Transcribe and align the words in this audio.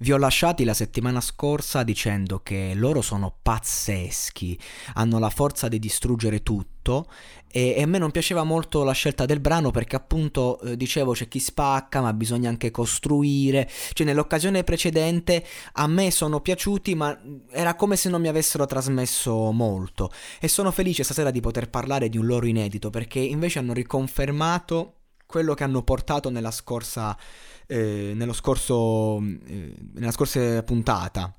Vi 0.00 0.12
ho 0.12 0.16
lasciati 0.16 0.62
la 0.62 0.74
settimana 0.74 1.20
scorsa 1.20 1.82
dicendo 1.82 2.38
che 2.40 2.70
loro 2.76 3.02
sono 3.02 3.34
pazzeschi, 3.42 4.56
hanno 4.94 5.18
la 5.18 5.28
forza 5.28 5.66
di 5.66 5.80
distruggere 5.80 6.44
tutto 6.44 7.10
e, 7.50 7.74
e 7.76 7.82
a 7.82 7.86
me 7.86 7.98
non 7.98 8.12
piaceva 8.12 8.44
molto 8.44 8.84
la 8.84 8.92
scelta 8.92 9.26
del 9.26 9.40
brano 9.40 9.72
perché 9.72 9.96
appunto 9.96 10.60
eh, 10.60 10.76
dicevo 10.76 11.14
c'è 11.14 11.26
chi 11.26 11.40
spacca 11.40 12.00
ma 12.00 12.12
bisogna 12.12 12.48
anche 12.48 12.70
costruire, 12.70 13.68
cioè 13.92 14.06
nell'occasione 14.06 14.62
precedente 14.62 15.44
a 15.72 15.88
me 15.88 16.12
sono 16.12 16.40
piaciuti 16.40 16.94
ma 16.94 17.18
era 17.50 17.74
come 17.74 17.96
se 17.96 18.08
non 18.08 18.20
mi 18.20 18.28
avessero 18.28 18.66
trasmesso 18.66 19.50
molto. 19.50 20.12
E 20.38 20.46
sono 20.46 20.70
felice 20.70 21.02
stasera 21.02 21.32
di 21.32 21.40
poter 21.40 21.70
parlare 21.70 22.08
di 22.08 22.18
un 22.18 22.26
loro 22.26 22.46
inedito 22.46 22.90
perché 22.90 23.18
invece 23.18 23.58
hanno 23.58 23.72
riconfermato 23.72 24.97
quello 25.28 25.52
che 25.52 25.62
hanno 25.62 25.82
portato 25.82 26.30
nella 26.30 26.50
scorsa, 26.50 27.14
eh, 27.66 28.12
nello 28.14 28.32
scorso, 28.32 29.18
eh, 29.18 29.74
nella 29.92 30.10
scorsa 30.10 30.62
puntata. 30.62 31.30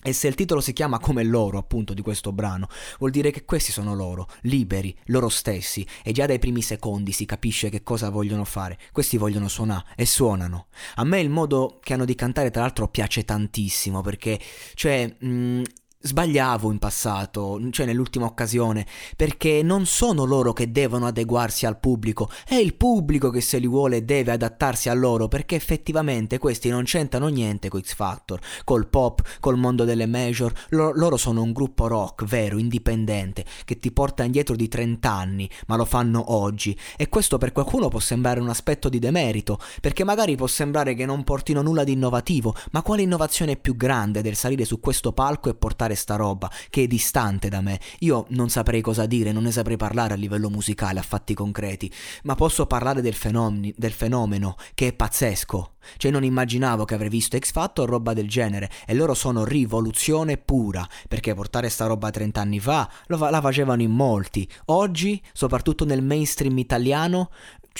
E 0.00 0.12
se 0.12 0.28
il 0.28 0.36
titolo 0.36 0.60
si 0.60 0.72
chiama 0.72 1.00
come 1.00 1.24
loro, 1.24 1.58
appunto, 1.58 1.92
di 1.92 2.02
questo 2.02 2.30
brano, 2.30 2.68
vuol 3.00 3.10
dire 3.10 3.32
che 3.32 3.44
questi 3.44 3.72
sono 3.72 3.96
loro, 3.96 4.28
liberi, 4.42 4.96
loro 5.06 5.28
stessi, 5.28 5.84
e 6.04 6.12
già 6.12 6.26
dai 6.26 6.38
primi 6.38 6.62
secondi 6.62 7.10
si 7.10 7.24
capisce 7.24 7.68
che 7.68 7.82
cosa 7.82 8.10
vogliono 8.10 8.44
fare. 8.44 8.78
Questi 8.92 9.16
vogliono 9.16 9.48
suonare 9.48 9.86
e 9.96 10.06
suonano. 10.06 10.68
A 10.94 11.02
me 11.02 11.18
il 11.18 11.28
modo 11.28 11.80
che 11.82 11.94
hanno 11.94 12.04
di 12.04 12.14
cantare, 12.14 12.52
tra 12.52 12.62
l'altro, 12.62 12.86
piace 12.86 13.24
tantissimo, 13.24 14.02
perché, 14.02 14.38
cioè, 14.74 15.12
mh, 15.18 15.62
Sbagliavo 16.06 16.70
in 16.70 16.78
passato, 16.78 17.60
cioè 17.70 17.84
nell'ultima 17.84 18.26
occasione, 18.26 18.86
perché 19.16 19.62
non 19.62 19.86
sono 19.86 20.24
loro 20.24 20.52
che 20.52 20.70
devono 20.70 21.06
adeguarsi 21.06 21.66
al 21.66 21.78
pubblico, 21.78 22.30
è 22.46 22.54
il 22.54 22.74
pubblico 22.74 23.30
che 23.30 23.40
se 23.40 23.58
li 23.58 23.66
vuole 23.66 24.04
deve 24.04 24.32
adattarsi 24.32 24.88
a 24.88 24.94
loro, 24.94 25.26
perché 25.28 25.56
effettivamente 25.56 26.38
questi 26.38 26.68
non 26.68 26.84
c'entrano 26.84 27.26
niente 27.26 27.68
con 27.68 27.82
X 27.82 27.94
Factor, 27.94 28.38
col 28.64 28.86
pop, 28.86 29.20
col 29.40 29.58
mondo 29.58 29.84
delle 29.84 30.06
major, 30.06 30.52
L- 30.70 30.92
loro 30.94 31.16
sono 31.16 31.42
un 31.42 31.52
gruppo 31.52 31.88
rock 31.88 32.24
vero, 32.24 32.56
indipendente, 32.56 33.44
che 33.64 33.78
ti 33.78 33.90
porta 33.90 34.22
indietro 34.22 34.54
di 34.54 34.68
30 34.68 35.10
anni, 35.10 35.50
ma 35.66 35.76
lo 35.76 35.84
fanno 35.84 36.32
oggi, 36.32 36.78
e 36.96 37.08
questo 37.08 37.36
per 37.38 37.50
qualcuno 37.50 37.88
può 37.88 37.98
sembrare 37.98 38.38
un 38.38 38.48
aspetto 38.48 38.88
di 38.88 39.00
demerito, 39.00 39.58
perché 39.80 40.04
magari 40.04 40.36
può 40.36 40.46
sembrare 40.46 40.94
che 40.94 41.04
non 41.04 41.24
portino 41.24 41.62
nulla 41.62 41.82
di 41.82 41.92
innovativo, 41.92 42.54
ma 42.70 42.82
quale 42.82 43.02
innovazione 43.02 43.52
è 43.52 43.56
più 43.56 43.74
grande 43.76 44.22
del 44.22 44.36
salire 44.36 44.64
su 44.64 44.78
questo 44.78 45.12
palco 45.12 45.48
e 45.50 45.54
portare 45.54 45.95
sta 45.96 46.16
roba 46.16 46.50
che 46.70 46.84
è 46.84 46.86
distante 46.86 47.48
da 47.48 47.60
me. 47.60 47.80
Io 48.00 48.26
non 48.28 48.48
saprei 48.48 48.80
cosa 48.80 49.06
dire, 49.06 49.32
non 49.32 49.42
ne 49.42 49.50
saprei 49.50 49.76
parlare 49.76 50.14
a 50.14 50.16
livello 50.16 50.50
musicale, 50.50 51.00
a 51.00 51.02
fatti 51.02 51.34
concreti, 51.34 51.92
ma 52.22 52.34
posso 52.34 52.66
parlare 52.66 53.00
del, 53.00 53.14
fenomeno, 53.14 53.72
del 53.76 53.92
fenomeno 53.92 54.56
che 54.74 54.88
è 54.88 54.92
pazzesco. 54.92 55.72
Cioè 55.96 56.10
non 56.10 56.24
immaginavo 56.24 56.84
che 56.84 56.94
avrei 56.94 57.08
visto 57.08 57.38
X 57.38 57.52
Factor 57.52 57.88
o 57.88 57.90
roba 57.92 58.12
del 58.12 58.28
genere 58.28 58.70
e 58.86 58.94
loro 58.94 59.14
sono 59.14 59.44
rivoluzione 59.44 60.36
pura, 60.36 60.86
perché 61.08 61.34
portare 61.34 61.68
sta 61.68 61.86
roba 61.86 62.10
30 62.10 62.40
anni 62.40 62.60
fa 62.60 62.90
fa- 63.06 63.30
la 63.30 63.40
facevano 63.40 63.82
in 63.82 63.92
molti. 63.92 64.48
Oggi, 64.66 65.20
soprattutto 65.32 65.84
nel 65.84 66.02
mainstream 66.02 66.58
italiano, 66.58 67.30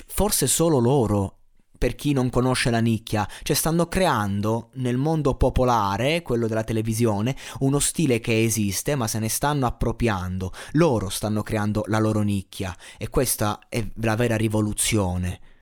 forse 0.06 0.46
solo 0.46 0.78
loro 0.78 1.35
per 1.78 1.94
chi 1.94 2.12
non 2.12 2.30
conosce 2.30 2.70
la 2.70 2.80
nicchia, 2.80 3.28
cioè 3.42 3.56
stanno 3.56 3.86
creando 3.86 4.70
nel 4.74 4.96
mondo 4.96 5.34
popolare, 5.34 6.22
quello 6.22 6.46
della 6.46 6.64
televisione, 6.64 7.36
uno 7.60 7.78
stile 7.78 8.20
che 8.20 8.42
esiste 8.42 8.94
ma 8.94 9.06
se 9.06 9.18
ne 9.18 9.28
stanno 9.28 9.66
appropriando, 9.66 10.52
loro 10.72 11.08
stanno 11.08 11.42
creando 11.42 11.84
la 11.86 11.98
loro 11.98 12.22
nicchia 12.22 12.76
e 12.98 13.08
questa 13.08 13.60
è 13.68 13.84
la 13.96 14.16
vera 14.16 14.36
rivoluzione. 14.36 15.54